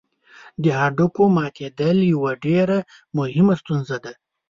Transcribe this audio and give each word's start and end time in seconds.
د 0.63 0.63
هډوکي 0.79 1.25
ماتېدل 1.37 1.97
یوه 2.13 2.31
ډېره 2.45 2.77
مهمه 3.17 3.53
ستونزه 3.61 3.97
ده. 4.05 4.13